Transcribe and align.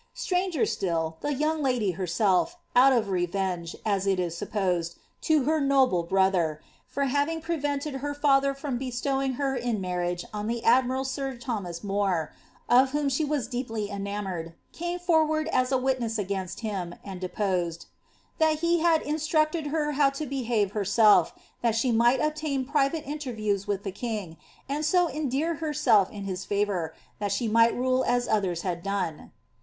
Stranger 0.15 0.65
still, 0.65 1.17
tfas 1.21 1.39
young 1.39 1.61
lady 1.61 1.91
herself, 1.91 2.57
out 2.75 2.91
of 2.91 3.09
revenge, 3.09 3.75
as 3.85 4.07
it 4.07 4.19
is 4.19 4.35
supposed, 4.35 4.97
to 5.21 5.43
her 5.43 5.59
noble 5.61 6.01
bro 6.01 6.31
ther, 6.31 6.59
for 6.87 7.03
having 7.05 7.39
prevented 7.39 7.93
her 7.97 8.15
father 8.15 8.55
from 8.55 8.79
bestowing 8.79 9.33
her 9.33 9.55
in 9.55 9.79
marriage 9.79 10.25
oi 10.35 10.41
the 10.41 10.63
admiral 10.63 11.05
sir 11.05 11.37
Thomas 11.37 11.81
Seymour, 11.81 12.33
of 12.67 12.93
whom 12.93 13.09
she 13.09 13.23
was 13.23 13.47
deeply 13.47 13.91
enamoured, 13.91 14.55
flame 14.75 14.97
forward 14.97 15.47
as 15.49 15.71
a 15.71 15.77
witness 15.77 16.17
against 16.17 16.61
him, 16.61 16.95
and 17.05 17.21
deposed, 17.21 17.81
^ 17.81 17.85
that 18.39 18.61
he 18.61 18.79
had 18.79 19.03
in 19.03 19.17
structed 19.17 19.69
her 19.69 19.91
how 19.91 20.09
to 20.09 20.25
behave 20.25 20.71
herself, 20.71 21.31
that 21.61 21.75
she 21.75 21.91
might 21.91 22.19
obtain 22.19 22.65
private 22.65 23.05
inter* 23.05 23.33
views 23.33 23.67
with 23.67 23.83
the 23.83 23.91
king, 23.91 24.35
and 24.67 24.83
so 24.83 25.07
endear 25.11 25.57
herself 25.57 26.09
in 26.09 26.23
his 26.23 26.43
iavour, 26.47 26.89
that 27.19 27.31
she 27.31 27.47
mifht 27.47 27.77
rule 27.77 28.03
as 28.05 28.27
others 28.27 28.63
had 28.63 28.81
done.'' 28.81 29.29